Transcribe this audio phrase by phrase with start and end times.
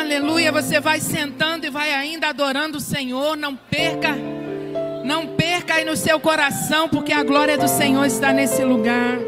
[0.00, 0.50] Aleluia.
[0.50, 3.36] Você vai sentando e vai ainda adorando o Senhor.
[3.36, 4.16] Não perca,
[5.04, 9.18] não perca aí no seu coração, porque a glória do Senhor está nesse lugar.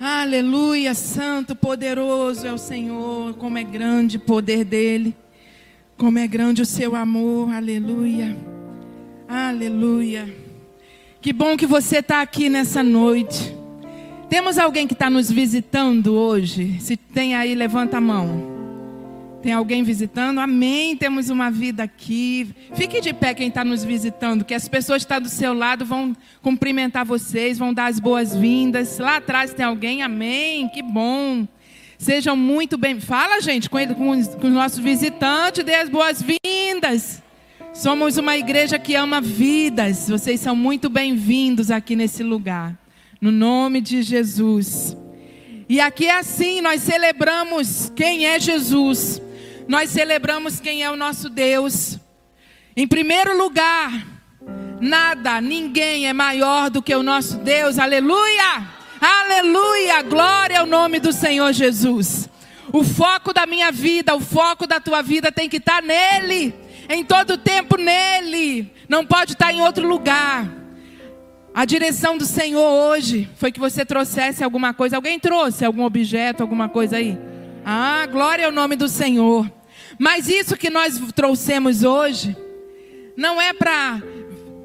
[0.00, 5.14] Aleluia, santo, poderoso é o Senhor, como é grande o poder dele,
[5.98, 8.34] como é grande o seu amor, aleluia,
[9.28, 10.26] aleluia.
[11.20, 13.54] Que bom que você está aqui nessa noite.
[14.30, 16.80] Temos alguém que está nos visitando hoje?
[16.80, 18.49] Se tem aí, levanta a mão.
[19.42, 20.38] Tem alguém visitando?
[20.38, 20.94] Amém.
[20.94, 22.54] Temos uma vida aqui.
[22.74, 25.84] Fique de pé quem está nos visitando, que as pessoas que estão do seu lado
[25.84, 28.98] vão cumprimentar vocês, vão dar as boas-vindas.
[28.98, 30.02] Lá atrás tem alguém?
[30.02, 30.68] Amém.
[30.68, 31.48] Que bom.
[31.96, 33.00] Sejam muito bem.
[33.00, 37.22] Fala, gente, com, ele, com, os, com os nossos visitantes, dê as boas-vindas.
[37.72, 40.06] Somos uma igreja que ama vidas.
[40.06, 42.78] Vocês são muito bem-vindos aqui nesse lugar.
[43.18, 44.94] No nome de Jesus.
[45.66, 49.22] E aqui é assim, nós celebramos quem é Jesus
[49.70, 51.96] nós celebramos quem é o nosso Deus.
[52.76, 54.04] Em primeiro lugar,
[54.80, 57.78] nada, ninguém é maior do que o nosso Deus.
[57.78, 58.66] Aleluia!
[59.00, 60.02] Aleluia!
[60.02, 62.28] Glória ao nome do Senhor Jesus.
[62.72, 66.52] O foco da minha vida, o foco da tua vida tem que estar nele.
[66.88, 68.74] Em todo tempo nele.
[68.88, 70.48] Não pode estar em outro lugar.
[71.54, 74.96] A direção do Senhor hoje foi que você trouxesse alguma coisa.
[74.96, 77.16] Alguém trouxe algum objeto, alguma coisa aí?
[77.64, 79.59] Ah, glória ao nome do Senhor.
[79.98, 82.36] Mas isso que nós trouxemos hoje
[83.16, 84.02] não é para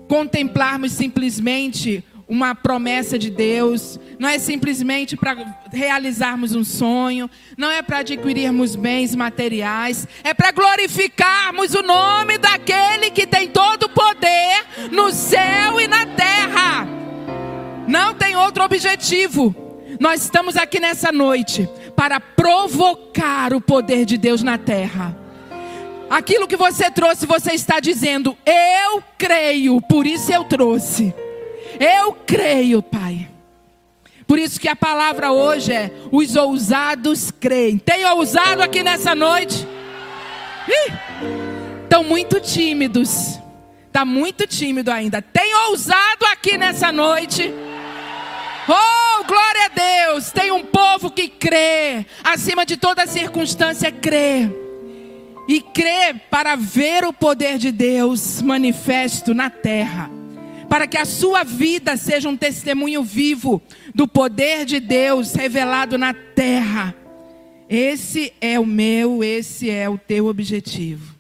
[0.08, 7.82] contemplarmos simplesmente uma promessa de Deus, não é simplesmente para realizarmos um sonho, não é
[7.82, 14.66] para adquirirmos bens materiais, é para glorificarmos o nome daquele que tem todo o poder
[14.92, 16.88] no céu e na terra.
[17.88, 19.65] Não tem outro objetivo.
[20.00, 25.16] Nós estamos aqui nessa noite para provocar o poder de Deus na terra.
[26.10, 31.14] Aquilo que você trouxe, você está dizendo: Eu creio, por isso eu trouxe.
[31.80, 33.28] Eu creio, Pai.
[34.28, 37.78] Por isso que a palavra hoje é: os ousados creem.
[37.78, 39.68] Tem ousado aqui nessa noite?
[41.84, 43.40] Estão muito tímidos.
[43.88, 45.22] Está muito tímido ainda.
[45.22, 47.54] Tem ousado aqui nessa noite?
[48.68, 50.32] Oh, glória a Deus!
[50.32, 54.50] Tem um povo que crê, acima de toda circunstância, crê
[55.48, 60.10] e crer para ver o poder de Deus manifesto na terra,
[60.68, 63.62] para que a sua vida seja um testemunho vivo
[63.94, 66.96] do poder de Deus revelado na terra.
[67.70, 71.16] Esse é o meu, esse é o teu objetivo.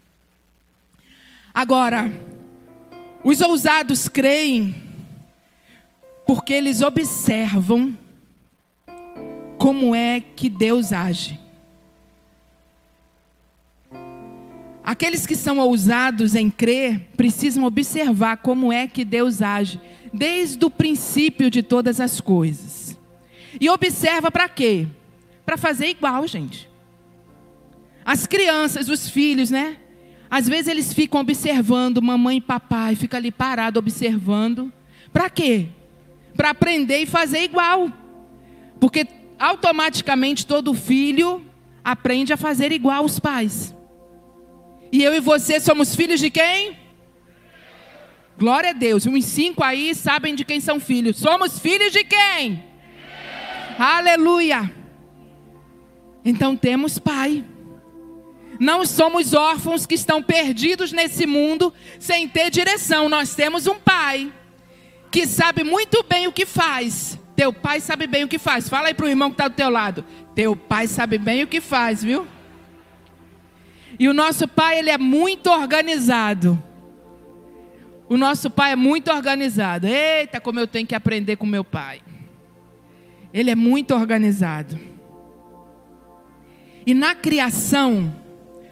[1.53, 2.11] Agora,
[3.23, 4.84] os ousados creem
[6.25, 7.97] porque eles observam
[9.57, 11.39] como é que Deus age.
[14.83, 19.81] Aqueles que são ousados em crer precisam observar como é que Deus age
[20.13, 22.97] desde o princípio de todas as coisas.
[23.59, 24.87] E observa para quê?
[25.45, 26.69] Para fazer igual, gente.
[28.03, 29.77] As crianças, os filhos, né?
[30.29, 34.71] Às vezes eles ficam observando mamãe e papai, fica ali parado observando.
[35.11, 35.69] Para quê?
[36.35, 37.91] Para aprender e fazer igual.
[38.79, 39.07] Porque
[39.39, 41.45] automaticamente todo filho
[41.83, 43.75] aprende a fazer igual os pais.
[44.91, 46.77] E eu e você somos filhos de quem?
[48.37, 49.05] Glória a Deus.
[49.05, 51.17] Uns cinco aí sabem de quem são filhos.
[51.17, 52.63] Somos filhos de quem?
[53.77, 54.73] Aleluia.
[56.23, 57.45] Então temos pai.
[58.59, 63.09] Não somos órfãos que estão perdidos nesse mundo sem ter direção.
[63.09, 64.31] Nós temos um pai
[65.15, 67.17] que sabe muito bem o que faz.
[67.37, 68.67] Teu pai sabe bem o que faz.
[68.67, 70.03] Fala aí para o irmão que está do teu lado.
[70.35, 72.27] Teu pai sabe bem o que faz, viu?
[73.97, 76.61] E o nosso pai, ele é muito organizado.
[78.09, 79.87] O nosso pai é muito organizado.
[79.87, 82.01] Eita, como eu tenho que aprender com meu pai.
[83.33, 84.77] Ele é muito organizado.
[86.85, 88.13] E na criação,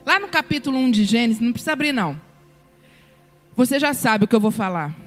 [0.05, 2.19] lá no capítulo 1 de Gênesis, não precisa abrir não.
[3.55, 5.02] Você já sabe o que eu vou falar.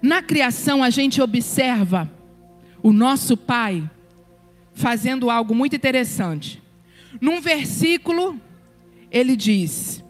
[0.00, 2.10] Na criação, a gente observa
[2.82, 3.88] o nosso pai
[4.74, 6.62] fazendo algo muito interessante.
[7.20, 8.40] Num versículo
[9.10, 10.02] ele diz: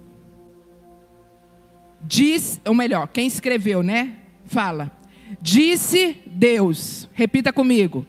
[2.02, 4.14] Diz, ou melhor, quem escreveu, né?
[4.46, 4.90] Fala.
[5.40, 7.08] Disse Deus.
[7.12, 8.06] Repita comigo.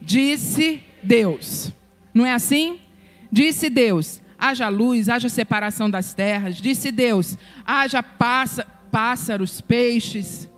[0.00, 1.72] Disse Deus.
[2.14, 2.80] Não é assim?
[3.30, 6.56] Disse Deus: haja luz, haja separação das terras.
[6.56, 10.48] Disse Deus: haja pássaros, peixes,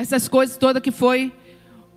[0.00, 1.32] essas coisas todas que foi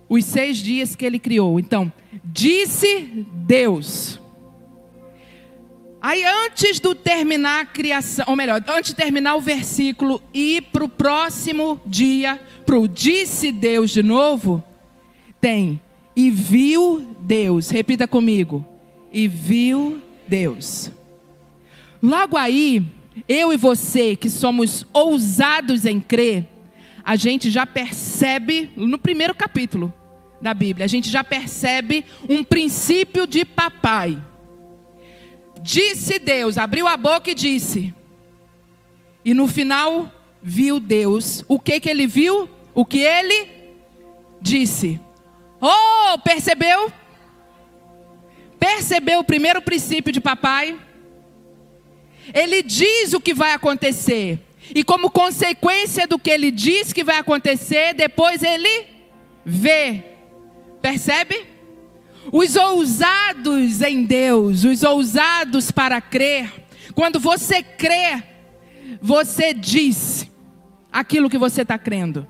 [0.08, 1.58] os seis dias que ele criou.
[1.58, 1.92] Então,
[2.24, 4.20] disse Deus.
[6.00, 10.62] Aí, antes de terminar a criação, ou melhor, antes de terminar o versículo e ir
[10.62, 14.62] para o próximo dia, para o disse Deus de novo,
[15.40, 15.80] tem
[16.14, 17.70] e viu Deus.
[17.70, 18.66] Repita comigo.
[19.10, 20.90] E viu Deus.
[22.02, 22.84] Logo aí,
[23.26, 26.46] eu e você que somos ousados em crer,
[27.04, 29.92] a gente já percebe no primeiro capítulo
[30.40, 34.22] da Bíblia, a gente já percebe um princípio de papai.
[35.60, 37.94] Disse Deus, abriu a boca e disse.
[39.24, 40.12] E no final
[40.42, 41.42] viu Deus.
[41.48, 42.48] O que que ele viu?
[42.74, 43.48] O que ele
[44.40, 45.00] disse.
[45.60, 46.92] Oh, percebeu?
[48.58, 50.78] Percebeu o primeiro princípio de papai?
[52.34, 54.43] Ele diz o que vai acontecer.
[54.72, 58.86] E como consequência do que ele diz que vai acontecer, depois ele
[59.44, 60.04] vê.
[60.80, 61.46] Percebe?
[62.32, 66.50] Os ousados em Deus, os ousados para crer.
[66.94, 68.22] Quando você crê,
[69.00, 70.30] você diz
[70.92, 72.26] aquilo que você está crendo.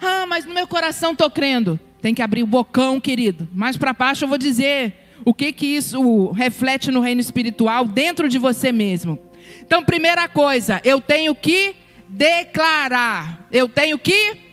[0.00, 1.78] Ah, mas no meu coração estou crendo.
[2.00, 3.48] Tem que abrir o bocão, querido.
[3.52, 4.94] Mais para baixo eu vou dizer
[5.24, 9.18] o que que isso reflete no reino espiritual dentro de você mesmo.
[9.60, 11.76] Então, primeira coisa, eu tenho que
[12.08, 13.46] declarar.
[13.50, 14.52] Eu tenho que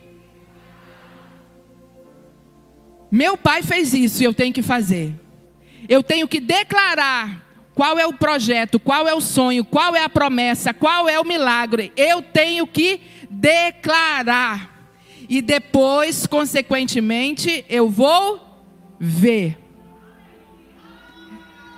[3.12, 5.14] Meu pai fez isso e eu tenho que fazer.
[5.88, 7.44] Eu tenho que declarar
[7.74, 11.26] qual é o projeto, qual é o sonho, qual é a promessa, qual é o
[11.26, 11.92] milagre.
[11.98, 14.94] Eu tenho que declarar.
[15.28, 18.40] E depois, consequentemente, eu vou
[19.00, 19.58] ver.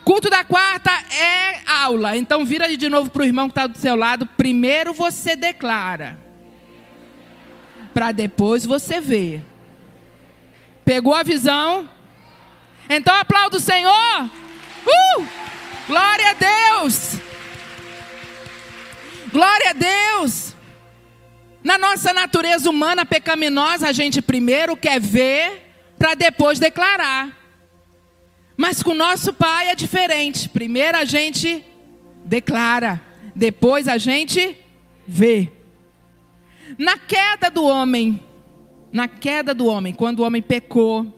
[0.04, 2.18] Culto da quarta é aula.
[2.18, 4.26] Então vira de novo para o irmão que está do seu lado.
[4.26, 6.20] Primeiro você declara.
[7.94, 9.44] Para depois você ver.
[10.84, 11.90] Pegou a visão?
[12.90, 14.30] Então aplauda o Senhor.
[14.86, 15.28] Uh!
[15.88, 17.16] Glória a Deus.
[19.32, 20.56] Glória a Deus.
[21.64, 27.41] Na nossa natureza humana pecaminosa, a gente primeiro quer ver para depois declarar.
[28.62, 30.48] Mas com nosso Pai é diferente.
[30.48, 31.66] Primeiro a gente
[32.24, 33.02] declara,
[33.36, 34.56] depois a gente
[35.08, 35.52] vê.
[36.78, 38.22] Na queda do homem,
[38.94, 41.12] na queda do homem, quando o homem pecou,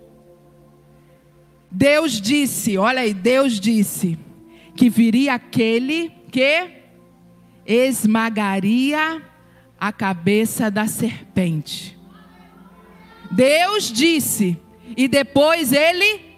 [1.70, 4.18] Deus disse, olha aí, Deus disse
[4.74, 6.70] que viria aquele que
[7.66, 9.22] esmagaria
[9.78, 12.00] a cabeça da serpente.
[13.30, 14.58] Deus disse,
[14.96, 16.33] e depois ele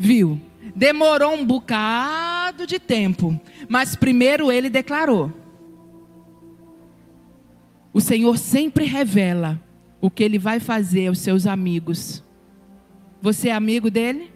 [0.00, 0.40] viu.
[0.74, 3.38] Demorou um bocado de tempo,
[3.68, 5.30] mas primeiro ele declarou.
[7.92, 9.60] O Senhor sempre revela
[10.00, 12.24] o que ele vai fazer aos seus amigos.
[13.20, 14.32] Você é amigo dele?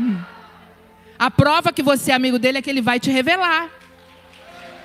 [0.00, 0.18] Hum.
[1.18, 3.70] A prova que você é amigo dele é que ele vai te revelar.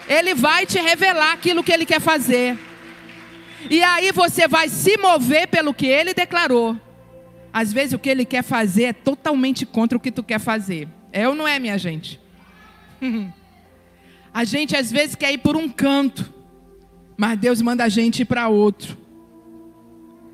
[0.07, 2.57] Ele vai te revelar aquilo que ele quer fazer.
[3.69, 6.77] E aí você vai se mover pelo que ele declarou.
[7.57, 10.88] Às vezes o que ele quer fazer é totalmente contra o que tu quer fazer.
[11.12, 12.21] É ou não é, minha gente?
[14.31, 16.31] a gente às vezes quer ir por um canto,
[17.18, 18.95] mas Deus manda a gente ir para outro.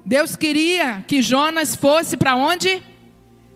[0.06, 2.84] Deus queria que Jonas fosse para onde?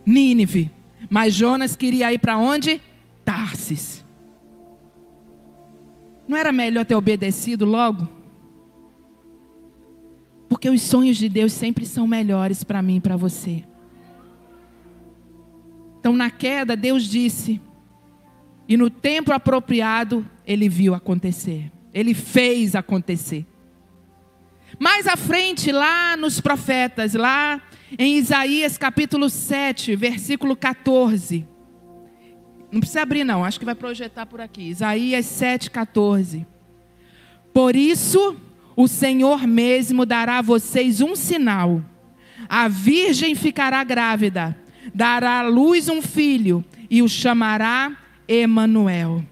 [0.06, 0.72] Nínive.
[1.10, 2.81] Mas Jonas queria ir para onde?
[3.25, 4.02] Tarsis.
[6.26, 8.07] Não era melhor ter obedecido logo?
[10.49, 13.63] Porque os sonhos de Deus sempre são melhores para mim e para você.
[15.99, 17.61] Então, na queda, Deus disse,
[18.68, 23.45] e no tempo apropriado, ele viu acontecer, ele fez acontecer.
[24.80, 27.61] Mais à frente, lá nos profetas, lá
[27.97, 31.47] em Isaías capítulo 7, versículo 14.
[32.71, 34.63] Não precisa abrir, não, acho que vai projetar por aqui.
[34.63, 36.45] Isaías 7, 14.
[37.54, 38.35] Por isso,
[38.78, 41.84] o Senhor mesmo dará a vocês um sinal.
[42.48, 44.56] A virgem ficará grávida,
[44.94, 49.26] dará à luz um filho e o chamará Emanuel.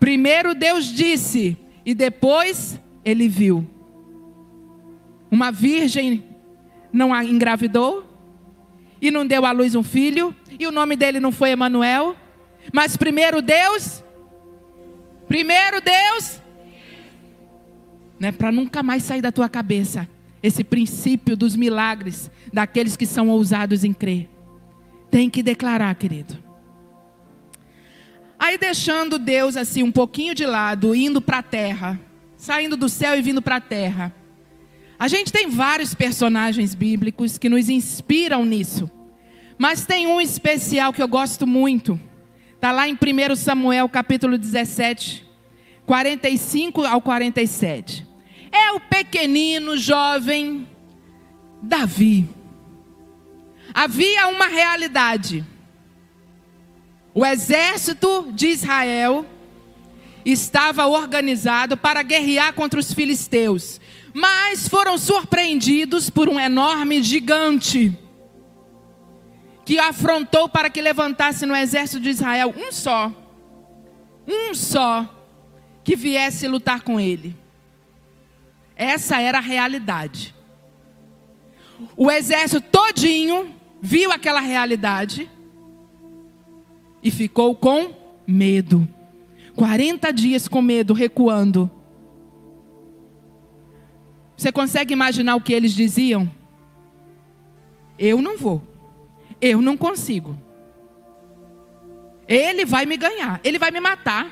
[0.00, 3.64] Primeiro Deus disse e depois ele viu.
[5.30, 6.24] Uma virgem
[6.92, 8.04] não a engravidou
[9.00, 12.16] e não deu à luz um filho, e o nome dele não foi Emanuel,
[12.72, 14.02] mas primeiro Deus,
[15.28, 16.40] primeiro Deus,
[18.24, 20.08] né, para nunca mais sair da tua cabeça
[20.42, 24.28] esse princípio dos milagres daqueles que são ousados em crer.
[25.10, 26.38] Tem que declarar, querido.
[28.38, 32.00] Aí deixando Deus assim um pouquinho de lado, indo para a terra,
[32.36, 34.14] saindo do céu e vindo para a terra.
[34.98, 38.90] A gente tem vários personagens bíblicos que nos inspiram nisso.
[39.58, 42.00] Mas tem um especial que eu gosto muito.
[42.54, 45.26] Está lá em 1 Samuel capítulo 17,
[45.86, 48.13] 45 ao 47.
[48.54, 50.68] É o pequenino jovem
[51.60, 52.28] Davi.
[53.74, 55.44] Havia uma realidade.
[57.12, 59.26] O exército de Israel
[60.24, 63.80] estava organizado para guerrear contra os filisteus,
[64.12, 67.98] mas foram surpreendidos por um enorme gigante
[69.64, 73.12] que afrontou para que levantasse no exército de Israel um só,
[74.28, 75.10] um só,
[75.82, 77.43] que viesse lutar com ele.
[78.76, 80.34] Essa era a realidade.
[81.96, 85.30] O exército todinho viu aquela realidade
[87.02, 87.94] e ficou com
[88.26, 88.88] medo.
[89.54, 91.70] 40 dias com medo, recuando.
[94.36, 96.30] Você consegue imaginar o que eles diziam?
[97.98, 98.62] Eu não vou.
[99.40, 100.36] Eu não consigo.
[102.26, 103.40] Ele vai me ganhar.
[103.44, 104.30] Ele vai me matar.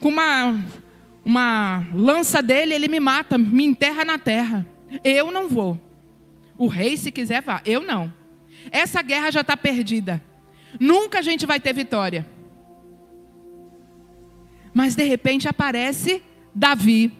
[0.00, 0.64] Com uma,
[1.24, 4.66] uma lança dele, ele me mata, me enterra na terra.
[5.04, 5.78] Eu não vou.
[6.56, 7.62] O rei, se quiser, vá.
[7.64, 8.12] Eu não.
[8.70, 10.22] Essa guerra já está perdida.
[10.78, 12.26] Nunca a gente vai ter vitória.
[14.72, 16.22] Mas de repente aparece
[16.54, 17.12] Davi.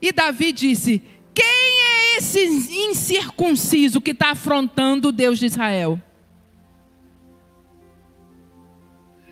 [0.00, 1.02] E Davi disse:
[1.34, 6.00] Quem é esse incircunciso que está afrontando o Deus de Israel?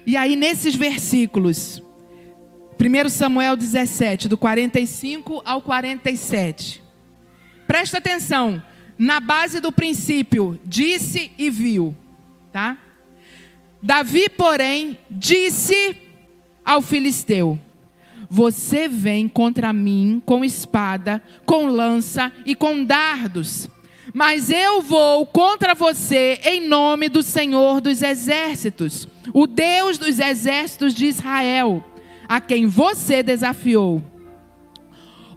[0.07, 1.83] E aí, nesses versículos,
[2.79, 6.83] 1 Samuel 17, do 45 ao 47.
[7.67, 8.63] Presta atenção,
[8.99, 11.97] na base do princípio, disse e viu,
[12.53, 12.79] tá?
[13.83, 15.97] Davi, porém, disse
[16.65, 17.59] ao filisteu:
[18.29, 23.69] Você vem contra mim com espada, com lança e com dardos.
[24.15, 30.95] Mas eu vou contra você em nome do Senhor dos exércitos, o Deus dos exércitos
[30.95, 31.85] de Israel,
[32.29, 34.03] a quem você desafiou.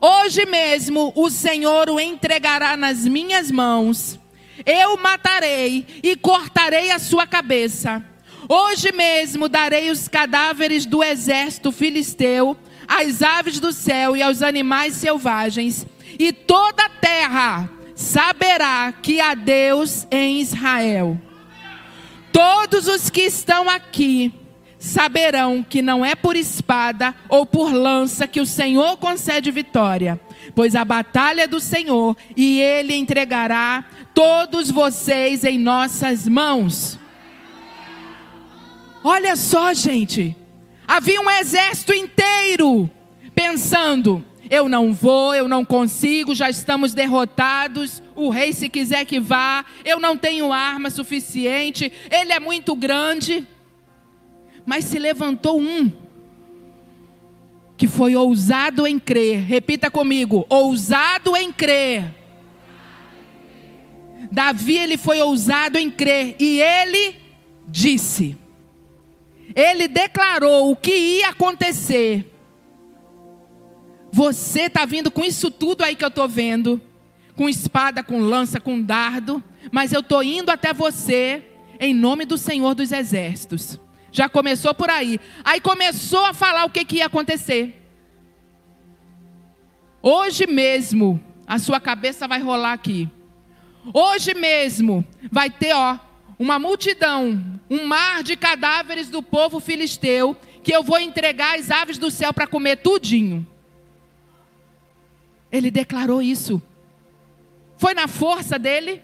[0.02, 4.20] Hoje mesmo o Senhor o entregará nas minhas mãos.
[4.66, 8.04] Eu o matarei e cortarei a sua cabeça.
[8.48, 14.96] Hoje mesmo darei os cadáveres do exército filisteu, às aves do céu e aos animais
[14.96, 15.86] selvagens,
[16.18, 21.20] e toda a terra saberá que há Deus em Israel.
[22.32, 24.34] Todos os que estão aqui
[24.80, 30.20] saberão que não é por espada ou por lança que o Senhor concede vitória,
[30.56, 33.84] pois a batalha é do Senhor e ele entregará
[34.14, 36.98] todos vocês em nossas mãos.
[39.04, 40.36] Olha só, gente.
[40.88, 42.90] Havia um exército inteiro
[43.36, 48.02] pensando: eu não vou, eu não consigo, já estamos derrotados.
[48.16, 53.48] O rei, se quiser que vá, eu não tenho arma suficiente, ele é muito grande.
[54.70, 55.92] Mas se levantou um
[57.76, 59.40] que foi ousado em crer.
[59.40, 62.14] Repita comigo: ousado em crer.
[64.32, 67.16] Davi ele foi ousado em crer e ele
[67.68, 68.38] disse.
[69.56, 72.32] Ele declarou o que ia acontecer.
[74.12, 76.80] Você está vindo com isso tudo aí que eu estou vendo,
[77.36, 81.44] com espada, com lança, com dardo, mas eu estou indo até você
[81.80, 83.80] em nome do Senhor dos Exércitos.
[84.12, 85.20] Já começou por aí.
[85.44, 87.76] Aí começou a falar o que, que ia acontecer.
[90.02, 93.10] Hoje mesmo, a sua cabeça vai rolar aqui.
[93.94, 95.98] Hoje mesmo, vai ter, ó,
[96.38, 101.98] uma multidão, um mar de cadáveres do povo filisteu, que eu vou entregar às aves
[101.98, 103.46] do céu para comer tudinho.
[105.52, 106.62] Ele declarou isso.
[107.78, 109.02] Foi na força dele?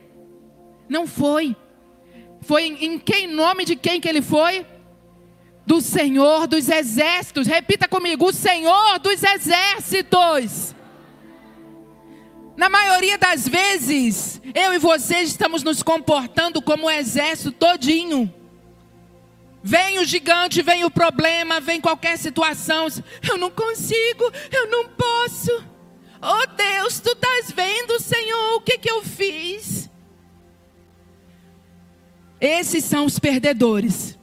[0.87, 1.55] Não foi.
[2.41, 4.65] Foi em, em quem nome de quem que ele foi?
[5.65, 7.47] Do Senhor dos exércitos.
[7.47, 10.75] Repita comigo: o Senhor dos exércitos.
[12.55, 18.33] Na maioria das vezes, eu e você estamos nos comportando como um exército todinho.
[19.61, 22.87] Vem o gigante, vem o problema, vem qualquer situação.
[23.27, 25.63] Eu não consigo, eu não posso.
[26.21, 29.89] Oh Deus, tu estás vendo, Senhor, o que, que eu fiz?
[32.39, 34.17] Esses são os perdedores.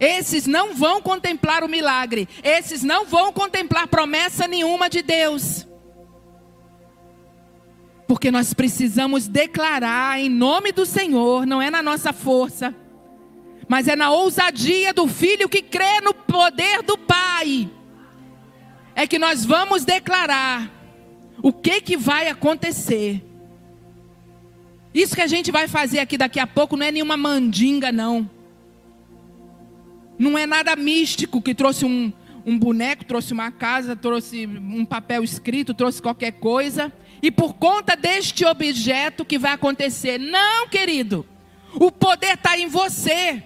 [0.00, 2.26] Esses não vão contemplar o milagre.
[2.42, 5.66] Esses não vão contemplar promessa nenhuma de Deus.
[8.08, 12.74] Porque nós precisamos declarar em nome do Senhor, não é na nossa força,
[13.68, 17.70] mas é na ousadia do filho que crê no poder do Pai.
[18.96, 20.68] É que nós vamos declarar
[21.42, 23.22] o que que vai acontecer.
[24.92, 28.28] Isso que a gente vai fazer aqui daqui a pouco não é nenhuma mandinga, não.
[30.20, 32.12] Não é nada místico que trouxe um,
[32.44, 36.92] um boneco, trouxe uma casa, trouxe um papel escrito, trouxe qualquer coisa.
[37.22, 40.18] E por conta deste objeto que vai acontecer.
[40.18, 41.26] Não, querido.
[41.72, 43.42] O poder está em você.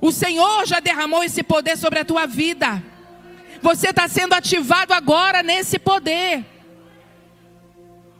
[0.00, 2.82] O Senhor já derramou esse poder sobre a tua vida.
[3.62, 6.44] Você está sendo ativado agora nesse poder.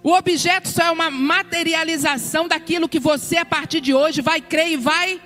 [0.01, 4.69] O objeto só é uma materialização daquilo que você, a partir de hoje, vai crer
[4.69, 5.21] e vai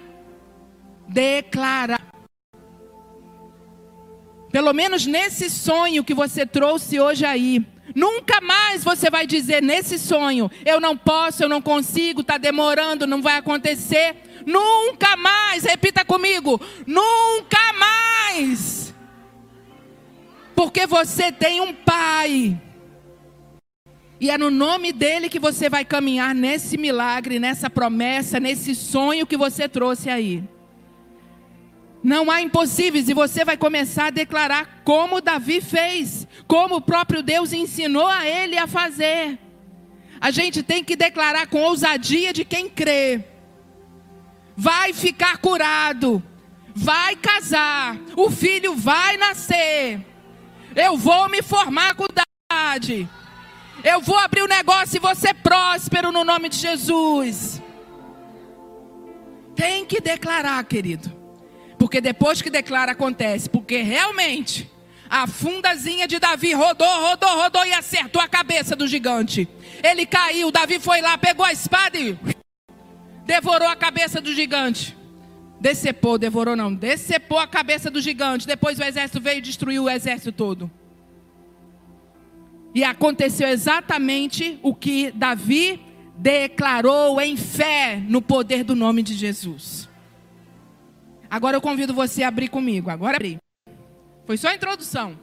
[1.06, 2.13] declarar.
[4.54, 7.60] Pelo menos nesse sonho que você trouxe hoje aí.
[7.92, 13.04] Nunca mais você vai dizer nesse sonho: eu não posso, eu não consigo, está demorando,
[13.04, 14.14] não vai acontecer.
[14.46, 18.94] Nunca mais, repita comigo: nunca mais.
[20.54, 22.56] Porque você tem um pai.
[24.20, 29.26] E é no nome dele que você vai caminhar nesse milagre, nessa promessa, nesse sonho
[29.26, 30.44] que você trouxe aí.
[32.04, 37.22] Não há impossíveis, e você vai começar a declarar como Davi fez, como o próprio
[37.22, 39.38] Deus ensinou a ele a fazer.
[40.20, 43.24] A gente tem que declarar com ousadia de quem crê.
[44.54, 46.22] Vai ficar curado,
[46.74, 50.04] vai casar, o filho vai nascer.
[50.76, 53.08] Eu vou me formar com idade.
[53.82, 57.62] Eu vou abrir o um negócio e você próspero no nome de Jesus.
[59.56, 61.23] Tem que declarar, querido.
[61.78, 63.48] Porque depois que declara, acontece.
[63.48, 64.70] Porque realmente,
[65.08, 69.48] a fundazinha de Davi rodou, rodou, rodou e acertou a cabeça do gigante.
[69.82, 72.16] Ele caiu, Davi foi lá, pegou a espada e
[73.24, 74.96] devorou a cabeça do gigante.
[75.60, 78.46] Decepou, devorou não, decepou a cabeça do gigante.
[78.46, 80.70] Depois o exército veio e destruiu o exército todo.
[82.74, 85.80] E aconteceu exatamente o que Davi
[86.16, 89.88] declarou em fé no poder do nome de Jesus.
[91.30, 92.90] Agora eu convido você a abrir comigo.
[92.90, 93.38] Agora abrir.
[94.26, 95.18] Foi só a introdução.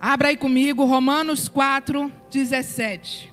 [0.00, 3.32] Abra aí comigo Romanos 4, 17.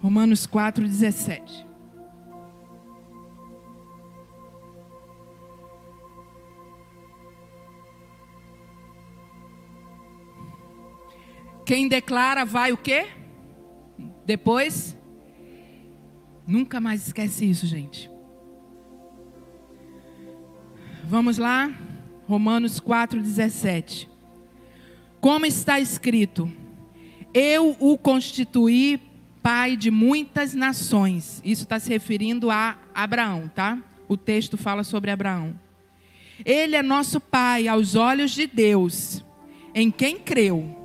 [0.00, 1.67] Romanos 4, 17.
[11.68, 13.08] Quem declara vai o quê?
[14.24, 14.96] Depois?
[16.46, 18.10] Nunca mais esquece isso, gente.
[21.04, 21.70] Vamos lá?
[22.26, 24.08] Romanos 4,17.
[25.20, 26.50] Como está escrito:
[27.34, 28.98] Eu o constituí
[29.42, 31.42] pai de muitas nações.
[31.44, 33.78] Isso está se referindo a Abraão, tá?
[34.08, 35.60] O texto fala sobre Abraão.
[36.46, 39.22] Ele é nosso pai aos olhos de Deus,
[39.74, 40.77] em quem creu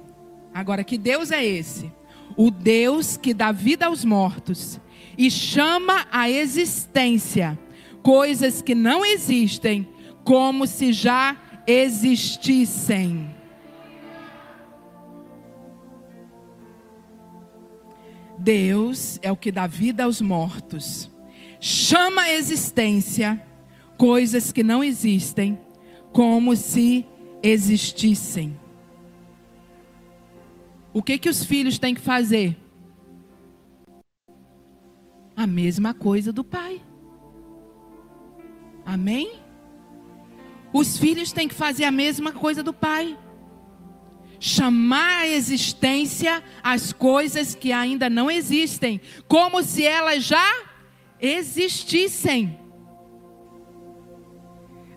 [0.53, 1.91] Agora, que Deus é esse?
[2.37, 4.79] O Deus que dá vida aos mortos
[5.17, 7.57] e chama à existência
[8.01, 9.87] coisas que não existem
[10.23, 13.33] como se já existissem.
[18.37, 21.09] Deus é o que dá vida aos mortos,
[21.61, 23.41] chama à existência
[23.97, 25.57] coisas que não existem
[26.11, 27.05] como se
[27.41, 28.62] existissem.
[30.93, 32.56] O que que os filhos têm que fazer?
[35.36, 36.82] A mesma coisa do pai.
[38.86, 39.39] Amém?
[40.71, 43.17] Os filhos têm que fazer a mesma coisa do pai.
[44.39, 50.63] Chamar à existência as coisas que ainda não existem, como se elas já
[51.19, 52.60] existissem.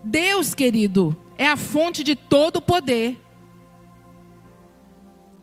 [0.03, 3.17] Deus, querido, é a fonte de todo poder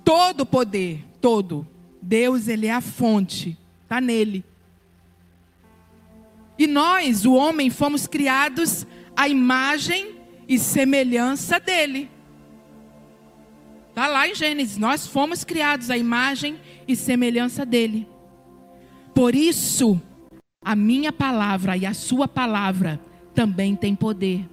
[0.05, 1.67] todo poder, todo.
[2.01, 4.45] Deus, ele é a fonte, está nele.
[6.59, 8.87] E nós, o homem, fomos criados
[9.17, 12.11] à imagem e semelhança dele.
[13.89, 18.07] Está lá em Gênesis, nós fomos criados à imagem e semelhança dele.
[19.15, 20.01] Por isso,
[20.63, 23.01] a minha palavra e a sua palavra
[23.35, 24.49] também tem poder.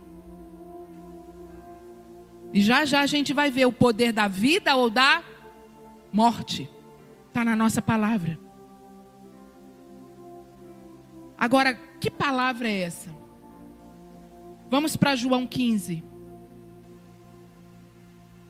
[2.53, 5.23] E já já a gente vai ver o poder da vida ou da
[6.11, 6.69] morte.
[7.27, 8.39] Está na nossa palavra.
[11.37, 13.09] Agora, que palavra é essa?
[14.69, 16.03] Vamos para João 15.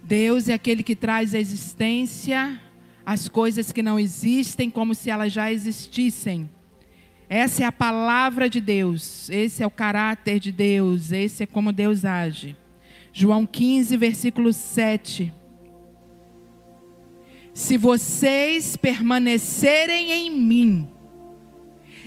[0.04, 2.60] Deus é aquele que traz a existência
[3.06, 6.50] as coisas que não existem como se elas já existissem.
[7.28, 11.71] Essa é a palavra de Deus, esse é o caráter de Deus, esse é como
[11.71, 12.58] Deus age.
[13.13, 15.34] João 15, versículo 7.
[17.54, 20.90] Se vocês permanecerem em mim,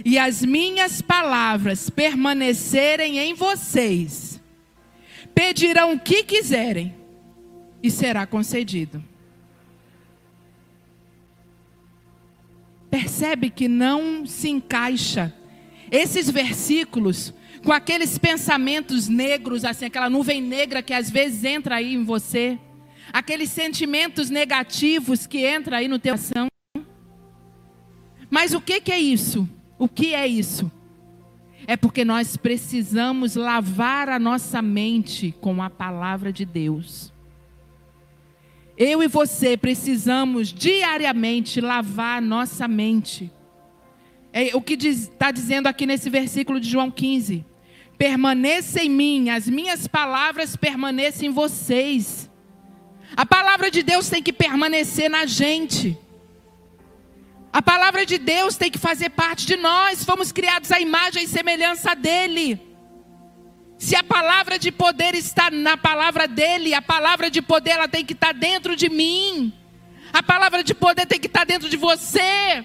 [0.04, 4.40] e as minhas palavras permanecerem em vocês,
[5.34, 6.94] pedirão o que quiserem
[7.82, 9.02] e será concedido.
[12.90, 15.34] Percebe que não se encaixa
[15.90, 21.94] esses versículos com aqueles pensamentos negros, assim, aquela nuvem negra que às vezes entra aí
[21.94, 22.58] em você,
[23.14, 26.48] aqueles sentimentos negativos que entra aí no teu coração.
[28.28, 29.48] Mas o que, que é isso?
[29.78, 30.68] O que é isso?
[31.64, 37.12] É porque nós precisamos lavar a nossa mente com a palavra de Deus.
[38.76, 43.30] Eu e você precisamos diariamente lavar a nossa mente.
[44.32, 47.46] É o que está dizendo aqui nesse versículo de João 15.
[47.96, 52.23] Permaneça em mim, as minhas palavras permaneçam em vocês.
[53.16, 55.98] A palavra de Deus tem que permanecer na gente.
[57.52, 60.04] A palavra de Deus tem que fazer parte de nós.
[60.04, 62.60] Fomos criados à imagem e semelhança dele.
[63.78, 68.04] Se a palavra de poder está na palavra dele, a palavra de poder ela tem
[68.04, 69.52] que estar dentro de mim.
[70.12, 72.64] A palavra de poder tem que estar dentro de você.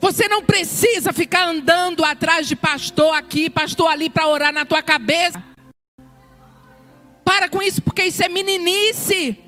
[0.00, 4.82] Você não precisa ficar andando atrás de pastor aqui, pastor ali para orar na tua
[4.82, 5.51] cabeça.
[7.24, 9.38] Para com isso, porque isso é meninice.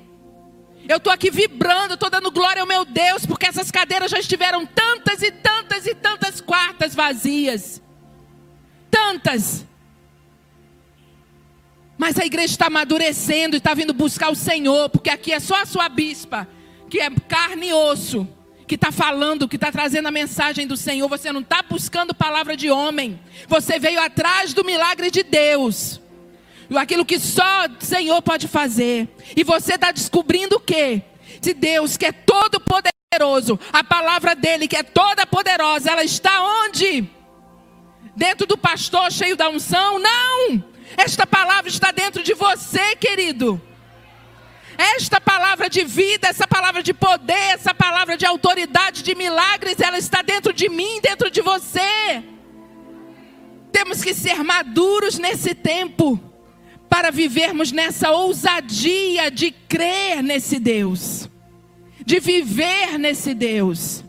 [0.87, 4.65] Eu estou aqui vibrando, estou dando glória ao meu Deus, porque essas cadeiras já estiveram
[4.65, 7.81] tantas e tantas e tantas quartas vazias.
[8.91, 9.65] Tantas.
[11.97, 15.61] Mas a igreja está amadurecendo e está vindo buscar o Senhor, porque aqui é só
[15.61, 16.47] a sua bispa,
[16.89, 18.27] que é carne e osso,
[18.67, 21.07] que está falando, que está trazendo a mensagem do Senhor.
[21.09, 25.99] Você não está buscando palavra de homem, você veio atrás do milagre de Deus
[26.75, 29.07] aquilo que só o Senhor pode fazer.
[29.35, 31.01] E você está descobrindo o que?
[31.39, 36.41] De Deus que é todo poderoso, a palavra dele que é toda poderosa, ela está
[36.41, 37.09] onde?
[38.15, 39.99] Dentro do pastor cheio da unção?
[39.99, 40.63] Não!
[40.97, 43.61] Esta palavra está dentro de você, querido.
[44.77, 49.97] Esta palavra de vida, essa palavra de poder, essa palavra de autoridade, de milagres, ela
[49.97, 52.23] está dentro de mim, dentro de você.
[53.71, 56.19] Temos que ser maduros nesse tempo
[56.89, 61.29] para vivermos nessa ousadia de crer nesse Deus,
[62.05, 64.03] de viver nesse Deus.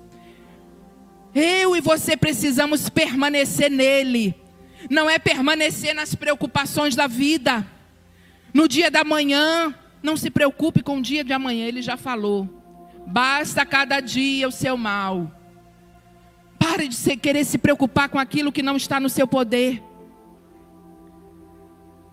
[1.34, 4.34] Eu e você precisamos permanecer nele,
[4.90, 7.66] não é permanecer nas preocupações da vida.
[8.54, 12.48] No dia da manhã, não se preocupe com o dia de amanhã, ele já falou.
[13.06, 15.30] Basta cada dia o seu mal.
[16.58, 19.82] Pare de querer se preocupar com aquilo que não está no seu poder.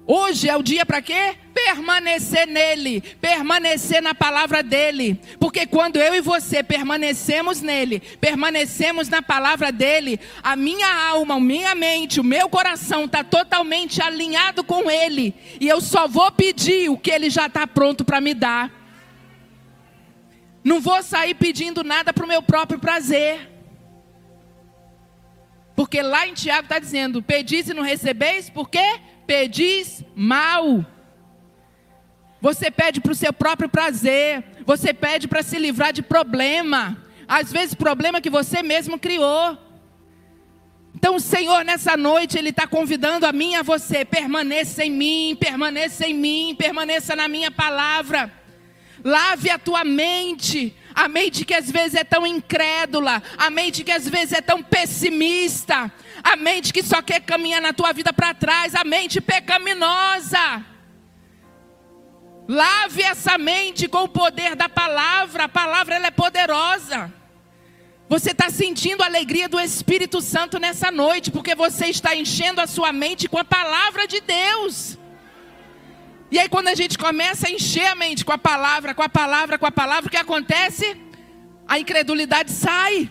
[0.06, 1.38] Hoje é o dia para quê?
[1.54, 5.18] Permanecer nele, permanecer na palavra dele.
[5.40, 11.40] Porque quando eu e você permanecemos nele, permanecemos na palavra dele, a minha alma, a
[11.40, 15.34] minha mente, o meu coração está totalmente alinhado com ele.
[15.60, 18.72] E eu só vou pedir o que ele já está pronto para me dar.
[20.64, 23.50] Não vou sair pedindo nada para o meu próprio prazer.
[25.78, 29.00] Porque lá em Tiago está dizendo: pedis e não recebeis, por quê?
[29.26, 30.86] Pedis mal.
[32.42, 34.44] Você pede para o seu próprio prazer.
[34.66, 36.98] Você pede para se livrar de problema.
[37.28, 39.58] Às vezes, problema que você mesmo criou.
[40.96, 44.92] Então, o Senhor, nessa noite, Ele está convidando a mim e a você: permaneça em
[44.92, 48.32] mim, permaneça em mim, permaneça na minha palavra.
[49.04, 53.92] Lave a tua mente, a mente que às vezes é tão incrédula, a mente que
[53.92, 55.92] às vezes é tão pessimista,
[56.24, 60.66] a mente que só quer caminhar na tua vida para trás, a mente pecaminosa.
[62.48, 67.14] Lave essa mente com o poder da palavra, a palavra ela é poderosa.
[68.08, 72.68] Você está sentindo a alegria do Espírito Santo nessa noite, porque você está enchendo a
[72.68, 74.98] sua mente com a palavra de Deus.
[76.32, 79.10] E aí, quando a gente começa a encher a mente com a palavra, com a
[79.10, 80.98] palavra, com a palavra, o que acontece?
[81.68, 83.10] A incredulidade sai,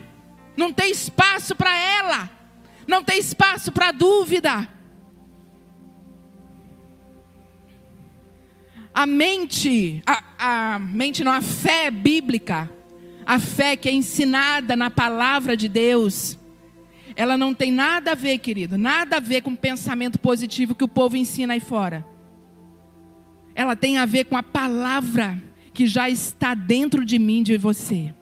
[0.57, 2.42] não tem espaço para ela
[2.87, 4.69] não tem espaço para dúvida.
[8.95, 12.71] A mente, a, a mente não, a fé bíblica,
[13.25, 16.39] a fé que é ensinada na palavra de Deus,
[17.17, 20.85] ela não tem nada a ver, querido, nada a ver com o pensamento positivo que
[20.85, 22.05] o povo ensina aí fora.
[23.55, 25.43] Ela tem a ver com a palavra
[25.73, 28.15] que já está dentro de mim, de você.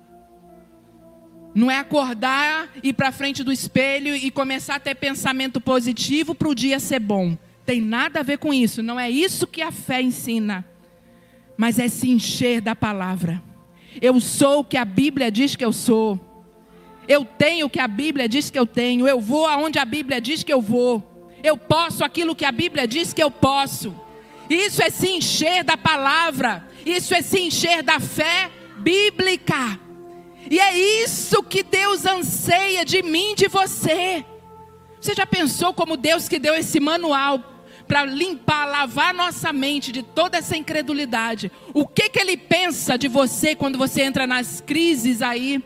[1.54, 6.48] Não é acordar, ir para frente do espelho e começar a ter pensamento positivo para
[6.48, 7.36] o dia ser bom.
[7.66, 8.82] Tem nada a ver com isso.
[8.82, 10.64] Não é isso que a fé ensina.
[11.56, 13.42] Mas é se encher da palavra.
[14.00, 16.18] Eu sou o que a Bíblia diz que eu sou.
[17.08, 19.08] Eu tenho o que a Bíblia diz que eu tenho.
[19.08, 21.06] Eu vou aonde a Bíblia diz que eu vou.
[21.42, 23.94] Eu posso aquilo que a Bíblia diz que eu posso.
[24.48, 26.64] Isso é se encher da palavra.
[26.86, 29.78] Isso é se encher da fé bíblica.
[30.50, 34.24] E é isso que Deus anseia de mim, de você.
[35.00, 40.02] Você já pensou como Deus que deu esse manual para limpar, lavar nossa mente de
[40.02, 41.52] toda essa incredulidade?
[41.72, 45.62] O que que ele pensa de você quando você entra nas crises aí?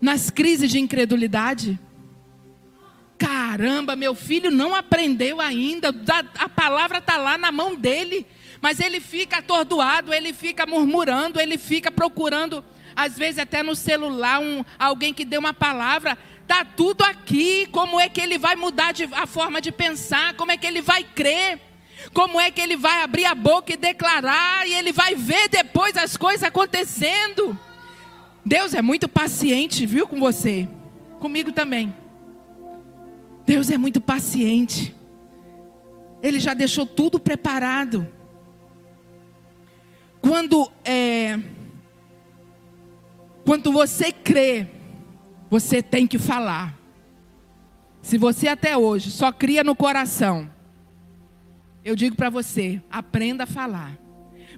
[0.00, 1.78] Nas crises de incredulidade?
[3.18, 5.94] Caramba, meu filho não aprendeu ainda,
[6.38, 8.26] a palavra está lá na mão dele,
[8.60, 12.64] mas ele fica atordoado, ele fica murmurando, ele fica procurando
[12.96, 17.66] às vezes até no celular, um, alguém que deu uma palavra, está tudo aqui.
[17.72, 20.34] Como é que ele vai mudar de, a forma de pensar?
[20.34, 21.60] Como é que ele vai crer?
[22.12, 24.66] Como é que ele vai abrir a boca e declarar?
[24.66, 27.58] E ele vai ver depois as coisas acontecendo.
[28.44, 30.68] Deus é muito paciente, viu, com você.
[31.18, 31.94] Comigo também.
[33.46, 34.94] Deus é muito paciente.
[36.22, 38.06] Ele já deixou tudo preparado.
[40.20, 41.38] Quando é,
[43.44, 44.68] quando você crê,
[45.50, 46.78] você tem que falar.
[48.02, 50.50] Se você até hoje só cria no coração,
[51.84, 53.98] eu digo para você, aprenda a falar.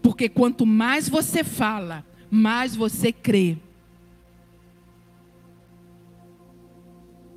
[0.03, 3.59] Porque quanto mais você fala, mais você crê.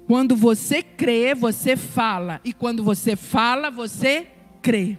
[0.05, 2.41] Quando você crê, você fala.
[2.43, 4.27] E quando você fala, você
[4.62, 4.97] crê.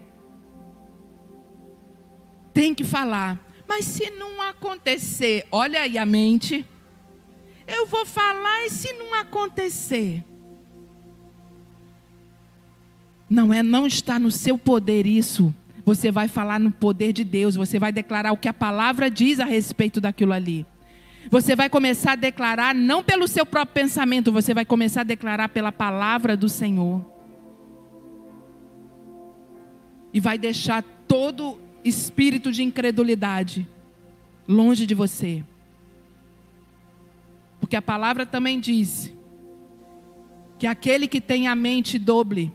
[2.52, 3.49] Tem que falar.
[3.70, 6.66] Mas se não acontecer, olha aí a mente.
[7.68, 10.24] Eu vou falar e se não acontecer?
[13.28, 15.54] Não é, não está no seu poder isso.
[15.84, 19.38] Você vai falar no poder de Deus, você vai declarar o que a palavra diz
[19.38, 20.66] a respeito daquilo ali.
[21.30, 25.48] Você vai começar a declarar não pelo seu próprio pensamento, você vai começar a declarar
[25.48, 27.06] pela palavra do Senhor.
[30.12, 33.68] E vai deixar todo espírito de incredulidade
[34.46, 35.44] longe de você.
[37.60, 39.12] Porque a palavra também diz
[40.58, 42.52] que aquele que tem a mente doble,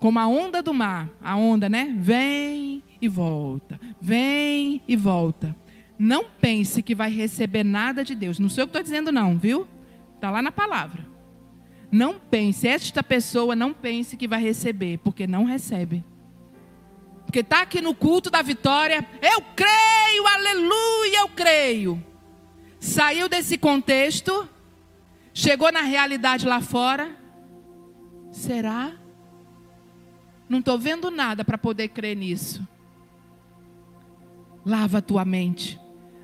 [0.00, 1.94] como a onda do mar, a onda, né?
[1.98, 5.54] Vem e volta, vem e volta.
[5.98, 8.38] Não pense que vai receber nada de Deus.
[8.38, 9.66] Não sou eu que estou dizendo, não, viu?
[10.14, 11.06] Está lá na palavra.
[11.90, 16.04] Não pense, esta pessoa não pense que vai receber, porque não recebe.
[17.28, 22.02] Porque está aqui no culto da vitória, eu creio, aleluia, eu creio.
[22.80, 24.48] Saiu desse contexto,
[25.34, 27.14] chegou na realidade lá fora.
[28.32, 28.92] Será?
[30.48, 32.66] Não estou vendo nada para poder crer nisso.
[34.64, 35.78] Lava a tua mente.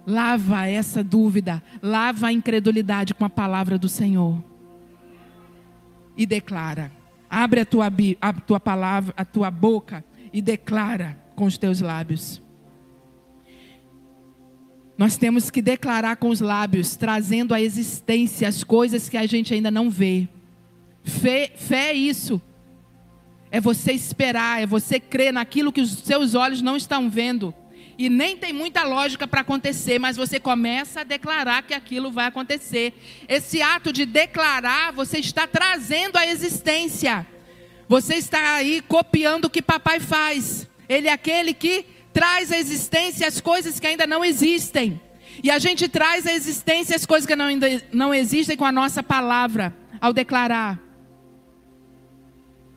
[0.06, 1.62] Lava essa dúvida.
[1.82, 4.42] Lava a incredulidade com a palavra do Senhor.
[6.16, 6.90] E declara.
[7.28, 10.02] Abre a tua, a tua palavra, a tua boca
[10.35, 12.42] e declara com os teus lábios.
[14.99, 19.55] Nós temos que declarar com os lábios, trazendo à existência as coisas que a gente
[19.55, 20.29] ainda não vê.
[21.05, 22.42] Fé, fé é isso.
[23.49, 27.55] É você esperar, é você crer naquilo que os seus olhos não estão vendo.
[27.97, 32.27] E nem tem muita lógica para acontecer, mas você começa a declarar que aquilo vai
[32.27, 32.92] acontecer.
[33.29, 37.25] Esse ato de declarar, você está trazendo à existência.
[37.88, 40.68] Você está aí copiando o que papai faz.
[40.88, 45.01] Ele é aquele que traz à existência as coisas que ainda não existem.
[45.42, 48.73] E a gente traz à existência as coisas que não, ainda não existem com a
[48.73, 50.79] nossa palavra, ao declarar.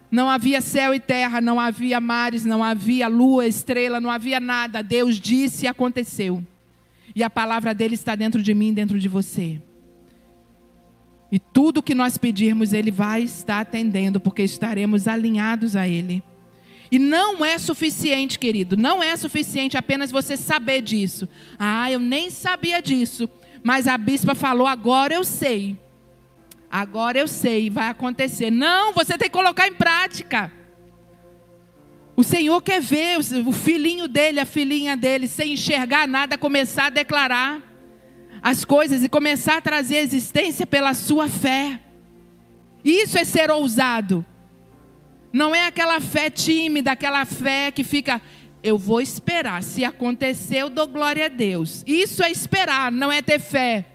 [0.09, 4.81] Não havia céu e terra, não havia mares, não havia lua, estrela, não havia nada.
[4.81, 6.43] Deus disse e aconteceu.
[7.13, 9.61] E a palavra dele está dentro de mim, dentro de você.
[11.31, 16.23] E tudo que nós pedirmos, Ele vai estar atendendo, porque estaremos alinhados a Ele.
[16.89, 21.27] E não é suficiente, querido, não é suficiente apenas você saber disso.
[21.59, 23.29] Ah, eu nem sabia disso,
[23.61, 25.77] mas a bispa falou, agora eu sei.
[26.71, 28.49] Agora eu sei, vai acontecer.
[28.49, 30.51] Não, você tem que colocar em prática.
[32.15, 36.89] O Senhor quer ver o filhinho dele, a filhinha dele, sem enxergar nada, começar a
[36.89, 37.66] declarar
[38.41, 41.79] as coisas e começar a trazer existência pela sua fé.
[42.83, 44.25] Isso é ser ousado.
[45.33, 48.21] Não é aquela fé tímida, aquela fé que fica,
[48.63, 49.61] eu vou esperar.
[49.61, 51.83] Se acontecer, eu dou glória a Deus.
[51.85, 53.85] Isso é esperar, não é ter fé.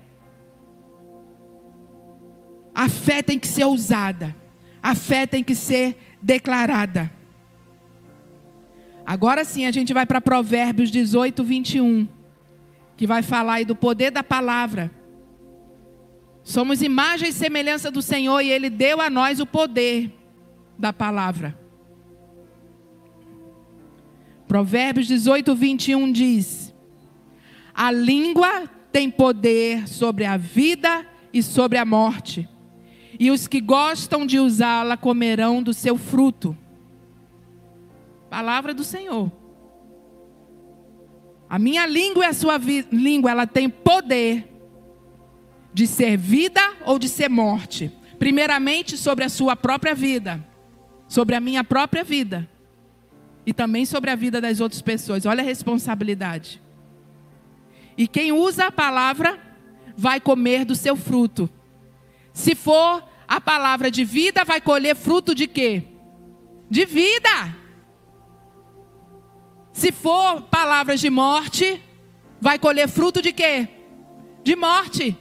[2.75, 4.35] A fé tem que ser usada.
[4.83, 7.11] A fé tem que ser declarada.
[9.05, 12.09] Agora sim, a gente vai para Provérbios 18, 21,
[13.03, 14.89] que vai falar aí do poder da palavra.
[16.45, 20.17] Somos imagem e semelhança do Senhor e Ele deu a nós o poder
[20.79, 21.59] da palavra.
[24.47, 26.73] Provérbios 18, 21 diz:
[27.75, 32.49] A língua tem poder sobre a vida e sobre a morte,
[33.19, 36.57] e os que gostam de usá-la comerão do seu fruto.
[38.31, 39.42] Palavra do Senhor.
[41.53, 42.59] A minha língua e a sua
[42.91, 44.51] língua, ela tem poder
[45.71, 47.93] de ser vida ou de ser morte.
[48.19, 50.43] Primeiramente sobre a sua própria vida,
[51.07, 52.49] sobre a minha própria vida
[53.45, 55.27] e também sobre a vida das outras pessoas.
[55.27, 56.59] Olha a responsabilidade.
[57.99, 59.39] E quem usa a palavra
[59.95, 61.51] vai comer do seu fruto.
[62.33, 65.83] Se for a palavra de vida, vai colher fruto de quê?
[66.71, 67.61] De vida.
[69.73, 71.83] Se for palavras de morte,
[72.41, 73.69] vai colher fruto de quê?
[74.43, 75.17] De morte.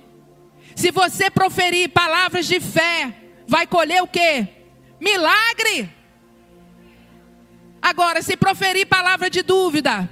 [0.75, 3.15] Se você proferir palavras de fé,
[3.47, 4.47] vai colher o quê?
[4.99, 5.89] Milagre.
[7.81, 10.09] Agora, se proferir palavra de dúvida,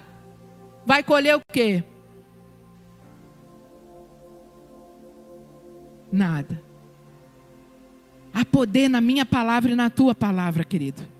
[0.85, 1.83] vai colher o quê?
[6.11, 6.63] Nada.
[8.33, 11.18] Há poder na minha palavra e na tua palavra, querido.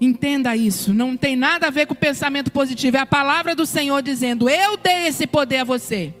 [0.00, 3.66] Entenda isso, não tem nada a ver com o pensamento positivo, é a palavra do
[3.66, 6.14] Senhor dizendo: Eu dei esse poder a você.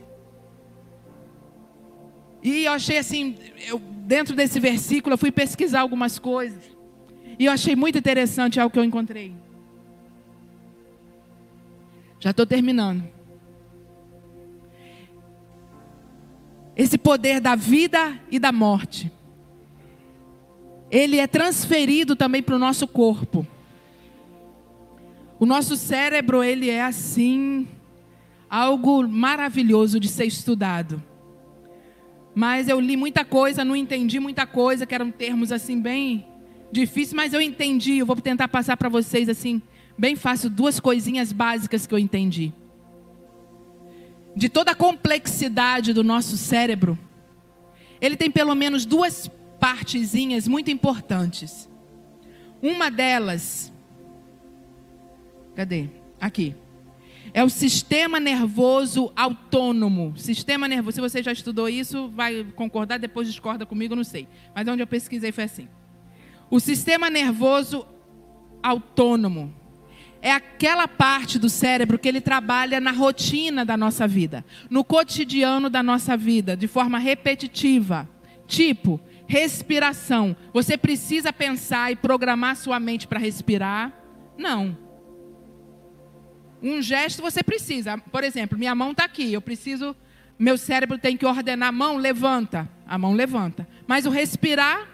[2.42, 6.62] E eu achei assim, eu, dentro desse versículo, eu fui pesquisar algumas coisas.
[7.38, 9.34] E eu achei muito interessante algo que eu encontrei.
[12.18, 13.02] Já estou terminando.
[16.76, 19.10] Esse poder da vida e da morte.
[20.90, 23.46] Ele é transferido também para o nosso corpo.
[25.40, 27.66] O nosso cérebro, ele é assim,
[28.48, 31.02] algo maravilhoso de ser estudado.
[32.34, 36.26] Mas eu li muita coisa, não entendi muita coisa, que eram termos assim bem
[36.70, 37.96] difíceis, mas eu entendi.
[37.96, 39.62] Eu vou tentar passar para vocês assim,
[39.96, 42.52] bem fácil, duas coisinhas básicas que eu entendi.
[44.36, 46.98] De toda a complexidade do nosso cérebro,
[47.98, 51.66] ele tem pelo menos duas partezinhas muito importantes.
[52.60, 53.69] Uma delas,
[55.60, 55.88] cadê?
[56.20, 56.54] Aqui
[57.32, 60.14] é o sistema nervoso autônomo.
[60.16, 64.26] Sistema nervoso, se você já estudou isso, vai concordar, depois discorda comigo, não sei.
[64.54, 65.68] Mas onde eu pesquisei foi assim.
[66.50, 67.86] O sistema nervoso
[68.62, 69.54] autônomo
[70.20, 75.70] é aquela parte do cérebro que ele trabalha na rotina da nossa vida, no cotidiano
[75.70, 78.08] da nossa vida, de forma repetitiva.
[78.46, 80.36] Tipo, respiração.
[80.52, 83.92] Você precisa pensar e programar sua mente para respirar?
[84.36, 84.89] Não.
[86.62, 87.96] Um gesto você precisa.
[87.98, 89.32] Por exemplo, minha mão está aqui.
[89.32, 89.96] Eu preciso.
[90.38, 92.68] Meu cérebro tem que ordenar a mão, levanta.
[92.86, 93.66] A mão levanta.
[93.86, 94.88] Mas o respirar.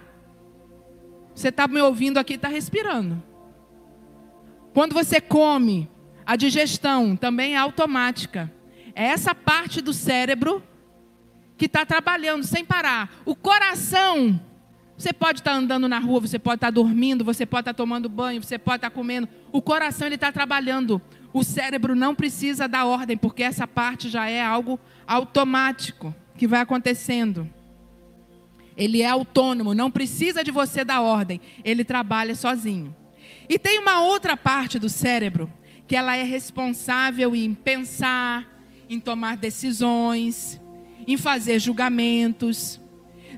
[1.35, 3.23] Você está me ouvindo aqui, está respirando.
[4.73, 5.89] Quando você come,
[6.25, 8.53] a digestão também é automática.
[8.95, 10.63] É essa parte do cérebro
[11.57, 13.11] que está trabalhando sem parar.
[13.25, 14.41] O coração,
[14.97, 17.75] você pode estar tá andando na rua, você pode estar tá dormindo, você pode estar
[17.75, 19.29] tá tomando banho, você pode estar comendo.
[19.53, 21.01] O coração ele está trabalhando
[21.39, 26.61] o cérebro não precisa dar ordem, porque essa parte já é algo automático que vai
[26.61, 27.47] acontecendo.
[28.75, 32.97] Ele é autônomo, não precisa de você dar ordem, ele trabalha sozinho.
[33.51, 35.53] E tem uma outra parte do cérebro
[35.87, 38.51] que ela é responsável em pensar,
[38.89, 40.59] em tomar decisões,
[41.07, 42.81] em fazer julgamentos,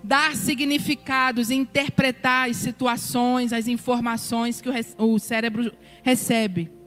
[0.05, 5.73] dar significados, interpretar as situações, as informações que o cérebro
[6.05, 6.78] recebe.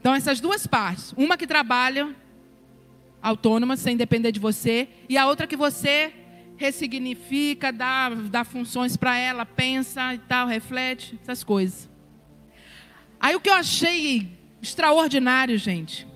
[0.00, 1.12] Então, essas duas partes.
[1.16, 2.16] Uma que trabalha
[3.22, 6.12] autônoma, sem depender de você, e a outra que você
[6.56, 11.88] ressignifica, dá, dá funções para ela, pensa e tal, reflete, essas coisas.
[13.18, 16.06] Aí o que eu achei extraordinário, gente,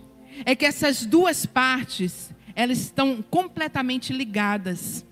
[0.45, 5.05] é que essas duas partes, elas estão completamente ligadas.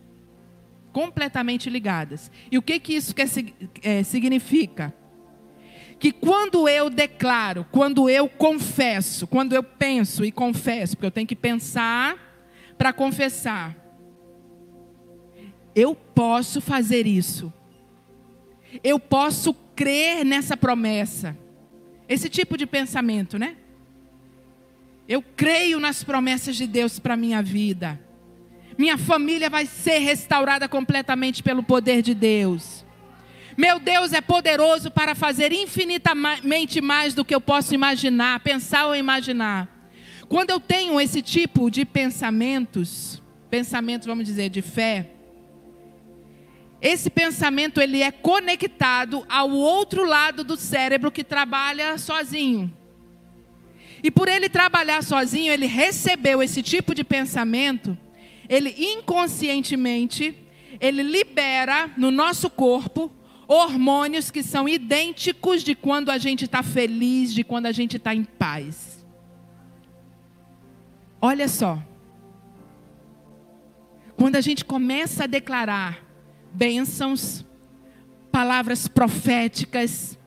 [0.93, 2.31] Completamente ligadas.
[2.51, 3.29] E o que, que isso quer,
[3.83, 4.95] é, significa?
[6.03, 11.29] Que quando eu declaro, quando eu confesso, quando eu penso e confesso, porque eu tenho
[11.29, 12.17] que pensar
[12.77, 13.77] para confessar,
[15.77, 17.53] eu posso fazer isso.
[18.83, 21.39] Eu posso crer nessa promessa.
[22.09, 23.57] Esse tipo de pensamento, né?
[25.09, 28.01] Eu creio nas promessas de Deus para minha vida.
[28.77, 32.85] Minha família vai ser restaurada completamente pelo poder de Deus.
[33.57, 38.97] Meu Deus é poderoso para fazer infinitamente mais do que eu posso imaginar, pensar ou
[38.97, 39.69] imaginar.
[40.29, 45.11] Quando eu tenho esse tipo de pensamentos, pensamentos, vamos dizer, de fé,
[46.81, 52.75] esse pensamento ele é conectado ao outro lado do cérebro que trabalha sozinho.
[54.03, 57.97] E por ele trabalhar sozinho, ele recebeu esse tipo de pensamento,
[58.49, 60.35] ele inconscientemente,
[60.81, 63.13] ele libera no nosso corpo
[63.47, 68.15] hormônios que são idênticos de quando a gente está feliz, de quando a gente está
[68.15, 69.05] em paz.
[71.21, 71.83] Olha só.
[74.17, 76.05] Quando a gente começa a declarar
[76.53, 77.45] bênçãos,
[78.31, 80.19] palavras proféticas,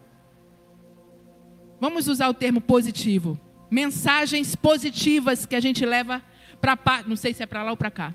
[1.80, 3.40] vamos usar o termo positivo,
[3.70, 6.22] mensagens positivas que a gente leva
[6.60, 8.14] para, não sei se é para lá ou para cá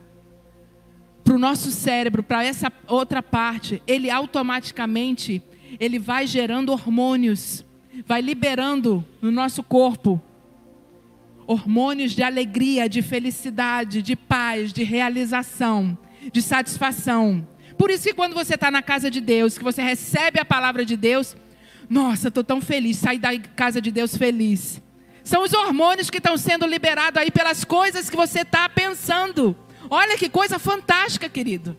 [1.30, 5.40] para o nosso cérebro, para essa outra parte, ele automaticamente
[5.78, 7.64] ele vai gerando hormônios,
[8.04, 10.20] vai liberando no nosso corpo
[11.46, 15.96] hormônios de alegria, de felicidade, de paz, de realização,
[16.32, 17.46] de satisfação.
[17.78, 20.84] Por isso que quando você está na casa de Deus, que você recebe a palavra
[20.84, 21.36] de Deus,
[21.88, 24.82] nossa, estou tão feliz, sair da casa de Deus feliz.
[25.22, 29.56] São os hormônios que estão sendo liberados aí pelas coisas que você está pensando.
[29.90, 31.76] Olha que coisa fantástica, querido.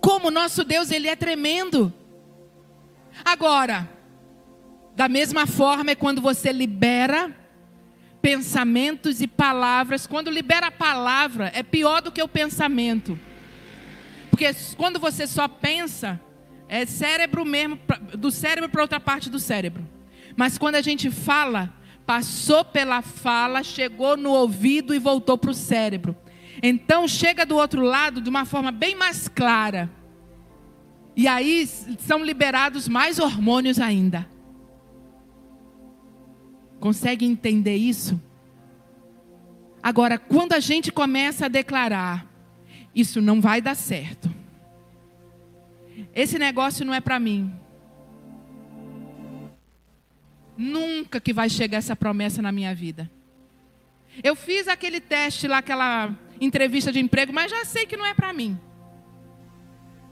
[0.00, 1.92] Como nosso Deus, ele é tremendo.
[3.24, 3.90] Agora,
[4.94, 7.34] da mesma forma é quando você libera
[8.22, 10.06] pensamentos e palavras.
[10.06, 13.18] Quando libera a palavra, é pior do que o pensamento.
[14.30, 16.20] Porque quando você só pensa,
[16.68, 17.78] é cérebro mesmo,
[18.16, 19.84] do cérebro para outra parte do cérebro.
[20.36, 21.74] Mas quando a gente fala,
[22.06, 26.16] passou pela fala, chegou no ouvido e voltou para o cérebro.
[26.62, 29.90] Então chega do outro lado de uma forma bem mais clara.
[31.14, 34.28] E aí são liberados mais hormônios ainda.
[36.78, 38.20] Consegue entender isso?
[39.82, 42.26] Agora, quando a gente começa a declarar,
[42.94, 44.28] isso não vai dar certo.
[46.14, 47.52] Esse negócio não é para mim.
[50.56, 53.10] Nunca que vai chegar essa promessa na minha vida.
[54.22, 58.14] Eu fiz aquele teste lá, aquela entrevista de emprego, mas já sei que não é
[58.14, 58.58] para mim.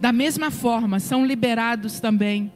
[0.00, 2.52] Da mesma forma, são liberados também.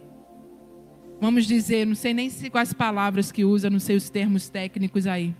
[1.20, 5.06] Vamos dizer, não sei nem se quais palavras que usa, não sei os termos técnicos
[5.06, 5.34] aí.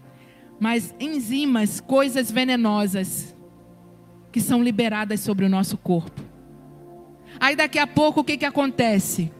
[0.59, 3.37] Mas enzimas, coisas venenosas
[4.33, 6.23] que são liberadas sobre o nosso corpo.
[7.39, 9.31] Aí daqui a pouco o que, que acontece?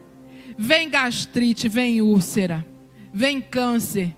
[0.57, 2.65] Vem gastrite, vem úlcera,
[3.13, 4.15] vem câncer,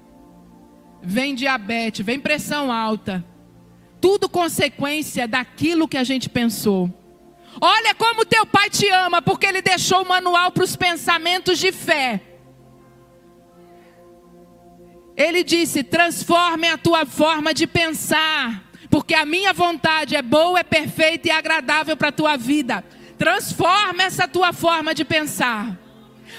[1.02, 3.26] vem diabetes, vem pressão alta,
[4.02, 6.92] tudo consequência daquilo que a gente pensou.
[7.62, 11.72] Olha como teu pai te ama, porque ele deixou o manual para os pensamentos de
[11.72, 12.22] fé.
[15.16, 20.64] Ele disse: transforme a tua forma de pensar, porque a minha vontade é boa, é
[20.64, 22.84] perfeita e agradável para a tua vida.
[23.18, 25.78] Transforme essa tua forma de pensar.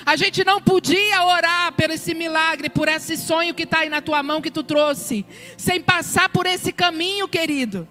[0.04, 4.00] A gente não podia orar por esse milagre, por esse sonho que está aí na
[4.00, 5.24] tua mão que tu trouxe,
[5.56, 7.88] sem passar por esse caminho, querido.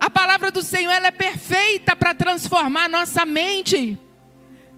[0.00, 3.98] A palavra do Senhor ela é perfeita para transformar nossa mente,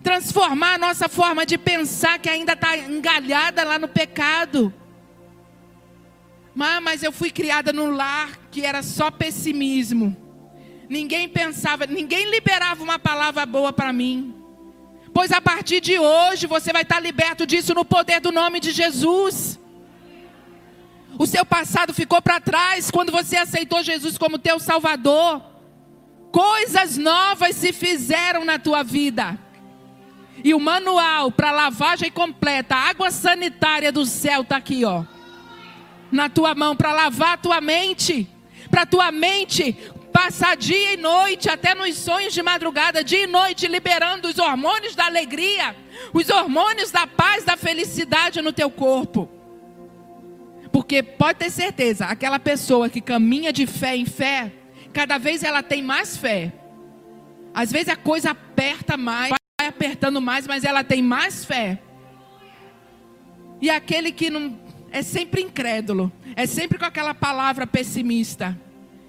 [0.03, 4.73] transformar nossa forma de pensar que ainda está engalhada lá no pecado.
[6.55, 10.17] Mas eu fui criada num lar que era só pessimismo.
[10.89, 14.38] Ninguém pensava, ninguém liberava uma palavra boa para mim.
[15.19, 18.71] Pois a partir de hoje você vai estar liberto disso no poder do nome de
[18.71, 19.59] Jesus.
[21.19, 25.43] O seu passado ficou para trás quando você aceitou Jesus como teu Salvador.
[26.31, 29.37] Coisas novas se fizeram na tua vida.
[30.45, 35.03] E o manual para lavagem completa, a água sanitária do céu está aqui, ó.
[36.13, 38.31] Na tua mão para lavar a tua mente,
[38.71, 39.77] para tua mente
[40.13, 44.95] passar dia e noite, até nos sonhos de madrugada, dia e noite, liberando os hormônios
[44.95, 45.77] da alegria,
[46.13, 49.29] os hormônios da paz, da felicidade no teu corpo.
[50.73, 54.53] Porque pode ter certeza, aquela pessoa que caminha de fé em fé,
[54.93, 56.53] cada vez ela tem mais fé.
[57.55, 61.81] Às vezes a coisa aperta mais, vai apertando mais, mas ela tem mais fé.
[63.61, 64.59] E aquele que não
[64.91, 68.57] é sempre incrédulo, é sempre com aquela palavra pessimista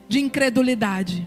[0.09, 1.25] de incredulidade.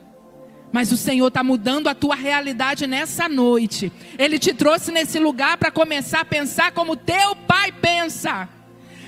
[0.72, 3.93] Mas o Senhor está mudando a tua realidade nessa noite.
[4.18, 8.49] Ele te trouxe nesse lugar para começar a pensar como teu pai pensa.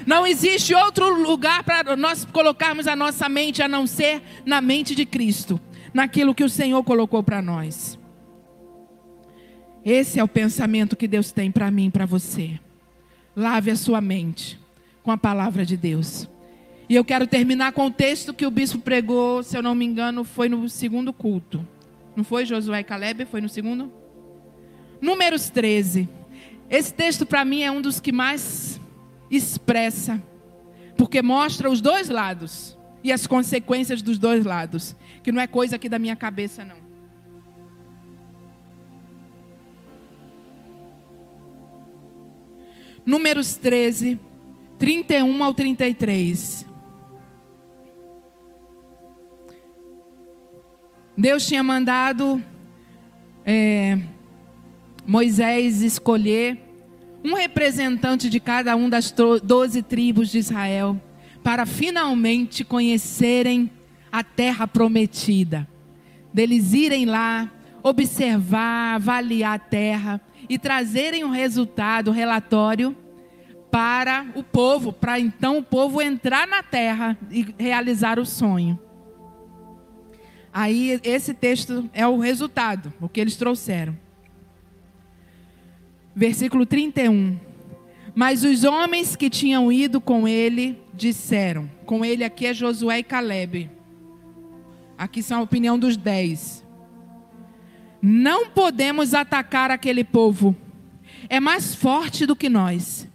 [0.06, 4.94] Não existe outro lugar para nós colocarmos a nossa mente a não ser na mente
[4.94, 5.58] de Cristo,
[5.92, 7.98] naquilo que o Senhor colocou para nós.
[9.82, 12.60] Esse é o pensamento que Deus tem para mim e para você.
[13.34, 14.60] Lave a sua mente
[15.02, 16.28] com a palavra de Deus.
[16.88, 19.84] E eu quero terminar com o texto que o bispo pregou, se eu não me
[19.84, 21.66] engano, foi no segundo culto.
[22.14, 23.24] Não foi Josué e Caleb?
[23.24, 23.90] Foi no segundo?
[25.00, 26.08] Números 13.
[26.68, 28.80] Esse texto para mim é um dos que mais
[29.30, 30.22] expressa,
[30.96, 35.76] porque mostra os dois lados e as consequências dos dois lados, que não é coisa
[35.76, 36.84] aqui da minha cabeça não.
[43.04, 44.18] Números 13,
[44.78, 46.73] 31 ao 33.
[51.16, 52.42] Deus tinha mandado
[53.46, 53.98] é,
[55.06, 56.58] Moisés escolher
[57.24, 61.00] um representante de cada um das doze tribos de Israel
[61.42, 63.70] para finalmente conhecerem
[64.10, 65.68] a terra prometida.
[66.32, 67.50] Deles irem lá,
[67.82, 72.96] observar, avaliar a terra e trazerem o um resultado, um relatório
[73.70, 78.78] para o povo, para então o povo entrar na terra e realizar o sonho.
[80.56, 83.98] Aí esse texto é o resultado, o que eles trouxeram.
[86.14, 87.36] Versículo 31.
[88.14, 93.02] Mas os homens que tinham ido com ele disseram: com ele aqui é Josué e
[93.02, 93.68] Caleb.
[94.96, 96.64] Aqui são a opinião dos dez.
[98.00, 100.54] Não podemos atacar aquele povo,
[101.28, 103.08] é mais forte do que nós.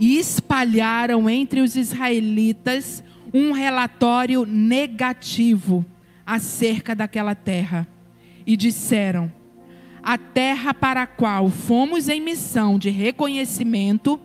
[0.00, 3.04] E espalharam entre os israelitas
[3.34, 5.84] um relatório negativo
[6.26, 7.86] acerca daquela terra
[8.46, 9.32] e disseram:
[10.02, 14.20] A terra para a qual fomos em missão de reconhecimento,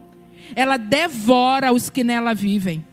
[0.56, 2.86] ela devora os que nela vivem.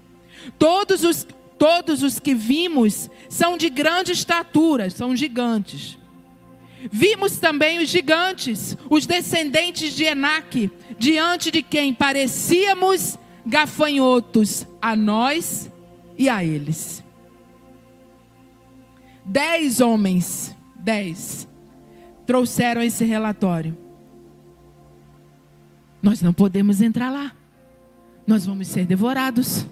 [0.58, 1.26] Todos os,
[1.58, 5.98] todos os que vimos são de grande estatura, são gigantes.
[6.92, 15.68] Vimos também os gigantes, os descendentes de Enaque, diante de quem parecíamos gafanhotos a nós
[16.16, 17.02] e a eles.
[19.30, 21.46] Dez homens, dez,
[22.24, 23.76] trouxeram esse relatório.
[26.02, 27.32] Nós não podemos entrar lá.
[28.26, 29.66] Nós vamos ser devorados.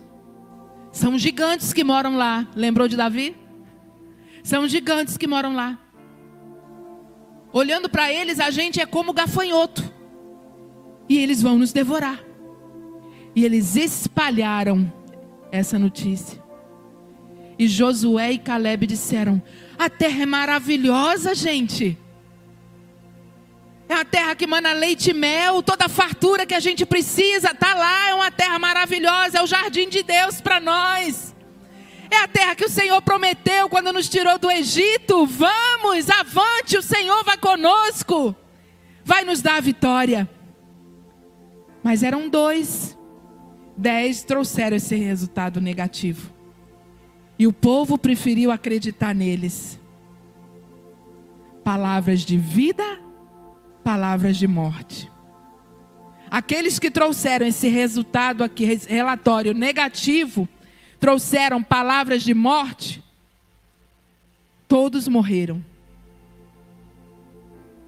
[0.92, 2.46] São gigantes que moram lá.
[2.54, 3.34] Lembrou de Davi?
[4.44, 5.78] São gigantes que moram lá.
[7.50, 9.82] Olhando para eles, a gente é como gafanhoto.
[11.08, 12.22] E eles vão nos devorar.
[13.34, 14.92] E eles espalharam
[15.50, 16.45] essa notícia.
[17.58, 19.42] E Josué e Caleb disseram:
[19.78, 21.98] A terra é maravilhosa, gente.
[23.88, 27.52] É uma terra que mana leite e mel, toda a fartura que a gente precisa
[27.52, 28.08] está lá.
[28.08, 31.34] É uma terra maravilhosa, é o jardim de Deus para nós.
[32.10, 35.24] É a terra que o Senhor prometeu quando nos tirou do Egito.
[35.26, 38.34] Vamos, avante, o Senhor vai conosco,
[39.04, 40.28] vai nos dar a vitória.
[41.82, 42.98] Mas eram dois,
[43.76, 46.35] dez trouxeram esse resultado negativo.
[47.38, 49.78] E o povo preferiu acreditar neles.
[51.62, 52.84] Palavras de vida,
[53.84, 55.10] palavras de morte.
[56.30, 60.48] Aqueles que trouxeram esse resultado aqui, relatório negativo,
[60.98, 63.02] trouxeram palavras de morte,
[64.66, 65.64] todos morreram.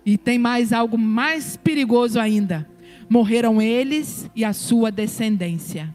[0.05, 2.69] E tem mais algo mais perigoso ainda:
[3.09, 5.95] morreram eles e a sua descendência.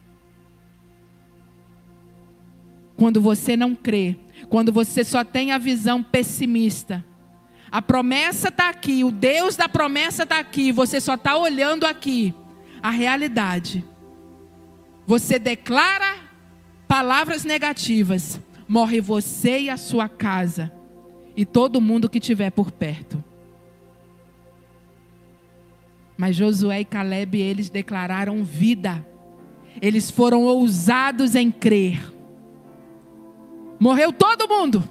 [2.96, 4.16] Quando você não crê,
[4.50, 7.04] quando você só tem a visão pessimista,
[7.72, 12.34] a promessa está aqui, o Deus da promessa está aqui, você só está olhando aqui
[12.84, 13.84] a realidade.
[15.08, 16.18] Você declara
[16.88, 20.72] palavras negativas, morre você e a sua casa,
[21.36, 23.24] e todo mundo que estiver por perto.
[26.16, 29.06] Mas Josué e Caleb, eles declararam vida.
[29.82, 32.13] Eles foram ousados em crer.
[33.80, 34.88] Morreu todo mundo,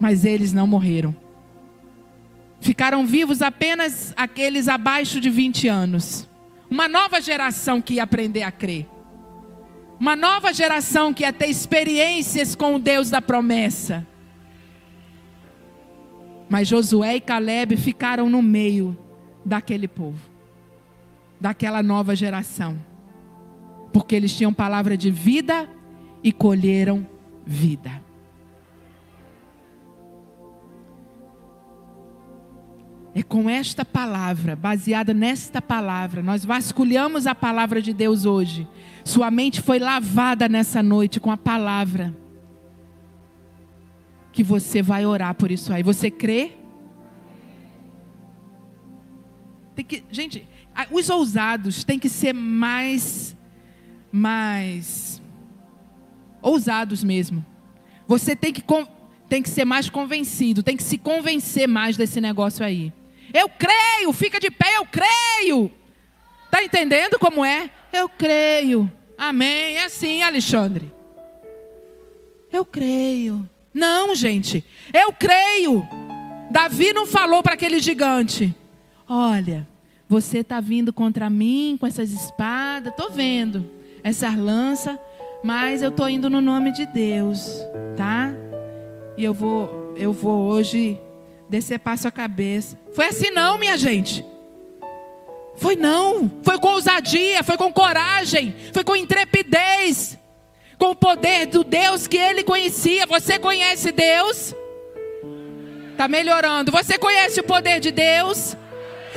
[0.00, 1.14] mas eles não morreram.
[2.60, 6.28] Ficaram vivos apenas aqueles abaixo de 20 anos.
[6.70, 8.88] Uma nova geração que ia aprender a crer.
[10.00, 14.06] Uma nova geração que ia ter experiências com o Deus da promessa.
[16.48, 18.96] Mas Josué e Caleb ficaram no meio
[19.44, 20.20] daquele povo,
[21.40, 22.78] daquela nova geração,
[23.92, 25.68] porque eles tinham palavra de vida
[26.22, 27.06] e colheram
[27.46, 28.02] vida.
[33.14, 38.66] É com esta palavra, baseada nesta palavra, nós vasculhamos a palavra de Deus hoje.
[39.04, 42.12] Sua mente foi lavada nessa noite com a palavra.
[44.32, 45.82] Que você vai orar por isso aí.
[45.84, 46.52] Você crê?
[49.76, 50.48] Tem que, gente,
[50.90, 53.36] os ousados têm que ser mais,
[54.10, 55.13] mais
[56.44, 57.44] ousados mesmo.
[58.06, 58.62] Você tem que,
[59.28, 62.92] tem que ser mais convencido, tem que se convencer mais desse negócio aí.
[63.32, 65.72] Eu creio, fica de pé, eu creio.
[66.50, 67.70] Tá entendendo como é?
[67.92, 68.90] Eu creio.
[69.16, 69.76] Amém.
[69.76, 70.92] É assim, Alexandre.
[72.52, 73.48] Eu creio.
[73.72, 74.64] Não, gente.
[74.92, 75.84] Eu creio.
[76.50, 78.54] Davi não falou para aquele gigante:
[79.08, 79.66] Olha,
[80.08, 82.92] você está vindo contra mim com essas espadas.
[82.92, 83.68] Estou vendo
[84.04, 84.96] essas lanças.
[85.44, 87.60] Mas eu estou indo no nome de Deus.
[87.98, 88.32] Tá?
[89.14, 90.98] E eu vou, eu vou hoje
[91.50, 92.78] decepar sua cabeça.
[92.94, 94.24] Foi assim não, minha gente.
[95.56, 96.32] Foi não.
[96.42, 100.18] Foi com ousadia, foi com coragem, foi com intrepidez,
[100.78, 103.04] com o poder do Deus que ele conhecia.
[103.04, 104.54] Você conhece Deus?
[105.92, 106.72] Está melhorando.
[106.72, 108.56] Você conhece o poder de Deus?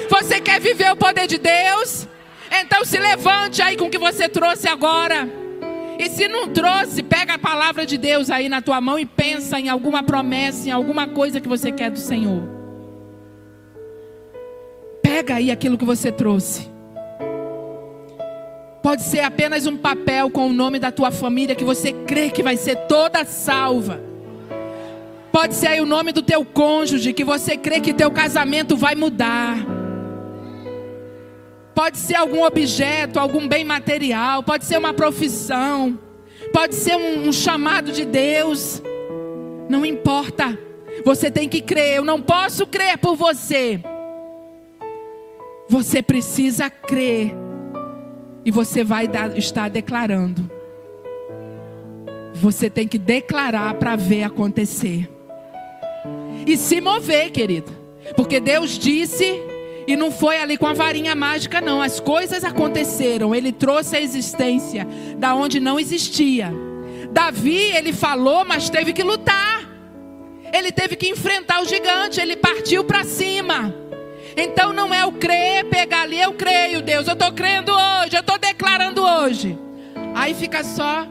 [0.09, 2.05] Você quer viver o poder de Deus?
[2.51, 5.36] Então se levante aí com o que você trouxe agora.
[5.99, 9.59] E se não trouxe, pega a palavra de Deus aí na tua mão e pensa
[9.59, 12.43] em alguma promessa, em alguma coisa que você quer do Senhor.
[15.01, 16.69] Pega aí aquilo que você trouxe.
[18.83, 22.43] Pode ser apenas um papel com o nome da tua família que você crê que
[22.43, 23.99] vai ser toda salva.
[25.31, 28.95] Pode ser aí o nome do teu cônjuge que você crê que teu casamento vai
[28.95, 29.76] mudar.
[31.77, 35.99] Pode ser algum objeto, algum bem material, pode ser uma profissão,
[36.51, 38.81] pode ser um, um chamado de Deus.
[39.69, 40.57] Não importa.
[41.05, 41.97] Você tem que crer.
[41.97, 43.79] Eu não posso crer por você.
[45.69, 47.35] Você precisa crer.
[48.43, 50.49] E você vai dar, estar declarando.
[52.33, 55.07] Você tem que declarar para ver acontecer.
[56.43, 57.71] E se mover, querido.
[58.15, 59.56] Porque Deus disse
[59.87, 61.81] e não foi ali com a varinha mágica, não.
[61.81, 63.33] As coisas aconteceram.
[63.33, 64.85] Ele trouxe a existência
[65.17, 66.51] da onde não existia.
[67.11, 69.61] Davi, ele falou, mas teve que lutar.
[70.51, 72.19] Ele teve que enfrentar o gigante.
[72.19, 73.73] Ele partiu para cima.
[74.35, 77.07] Então não é o crer, pegar ali, eu creio, Deus.
[77.07, 79.57] Eu estou crendo hoje, eu estou declarando hoje.
[80.13, 81.07] Aí fica só,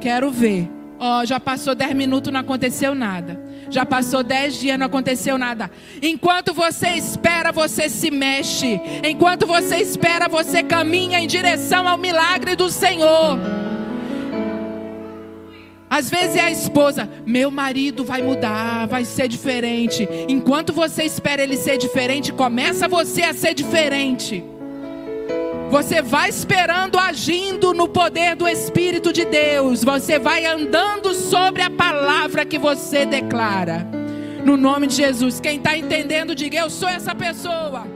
[0.00, 0.70] quero ver.
[1.00, 3.40] Ó, oh, já passou 10 minutos, não aconteceu nada.
[3.72, 5.70] Já passou dez dias, não aconteceu nada.
[6.02, 8.78] Enquanto você espera, você se mexe.
[9.02, 13.38] Enquanto você espera, você caminha em direção ao milagre do Senhor.
[15.88, 20.06] Às vezes é a esposa, meu marido vai mudar, vai ser diferente.
[20.28, 24.44] Enquanto você espera ele ser diferente, começa você a ser diferente.
[25.72, 29.82] Você vai esperando, agindo no poder do Espírito de Deus.
[29.82, 33.88] Você vai andando sobre a palavra que você declara.
[34.44, 35.40] No nome de Jesus.
[35.40, 37.86] Quem está entendendo, diga: Eu sou essa pessoa.